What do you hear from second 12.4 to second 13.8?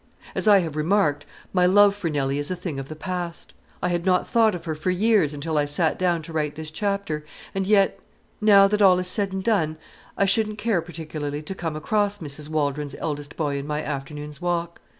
Waldron's eldest boy in